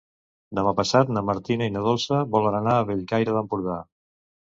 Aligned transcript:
Demà 0.59 0.71
passat 0.77 1.09
na 1.17 1.21
Martina 1.29 1.67
i 1.69 1.73
na 1.75 1.83
Dolça 1.87 2.21
volen 2.37 2.57
anar 2.61 2.73
a 2.79 2.87
Bellcaire 2.91 3.37
d'Empordà. 3.37 3.77